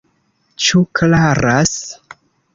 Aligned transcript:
Ĉu 0.67 0.81
klaras? 1.01 1.77